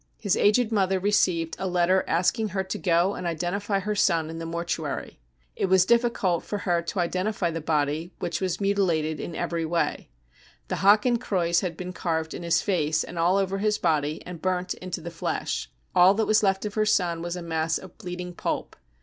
His 0.17 0.35
aged 0.35 0.71
mother 0.71 0.99
received 0.99 1.55
a 1.59 1.67
letter 1.67 2.03
asking 2.07 2.47
her 2.57 2.63
to 2.63 2.77
go 2.79 3.13
and 3.13 3.27
identify 3.27 3.77
her 3.77 3.93
son 3.93 4.31
in 4.31 4.39
the 4.39 4.47
mortuary. 4.47 5.19
It 5.55 5.67
was 5.67 5.85
difficult 5.85 6.43
for 6.43 6.57
her 6.57 6.81
to 6.81 6.99
identify 6.99 7.51
the 7.51 7.61
body, 7.61 8.11
which 8.17 8.41
was 8.41 8.59
mutilated 8.59 9.19
in 9.19 9.35
every 9.35 9.63
way. 9.63 10.09
The 10.69 10.77
hakenkreuz 10.77 11.61
had 11.61 11.77
been 11.77 11.93
carved 11.93 12.33
in 12.33 12.41
his 12.41 12.63
face 12.63 13.03
and 13.03 13.19
all 13.19 13.37
over 13.37 13.59
his 13.59 13.77
body 13.77 14.23
and 14.25 14.41
burnt 14.41 14.73
into 14.73 15.01
the 15.01 15.11
flesh; 15.11 15.69
all 15.93 16.15
that 16.15 16.25
was 16.25 16.41
left 16.41 16.65
of 16.65 16.73
her 16.73 16.85
son 16.87 17.21
was 17.21 17.35
a 17.35 17.43
mass 17.43 17.77
of 17.77 17.95
bleeding 17.99 18.33
pulp. 18.33 18.75